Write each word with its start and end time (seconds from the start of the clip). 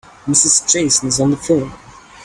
Mrs. 0.25 0.67
Jason 0.71 1.09
is 1.09 1.19
on 1.19 1.29
the 1.29 1.37
phone. 1.37 1.71